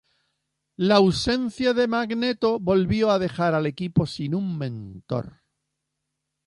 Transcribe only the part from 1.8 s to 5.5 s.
Magneto volvió a dejar al equipo sin un mentor.